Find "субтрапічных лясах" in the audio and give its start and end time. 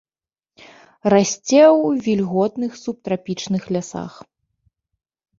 2.83-4.13